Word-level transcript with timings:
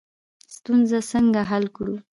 ستونزې 0.55 0.99
څنګه 1.11 1.41
حل 1.49 1.65
کړو؟ 1.75 1.95